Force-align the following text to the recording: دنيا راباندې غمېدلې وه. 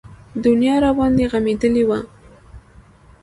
دنيا 0.45 0.75
راباندې 0.83 1.25
غمېدلې 1.31 1.83
وه. 1.89 1.99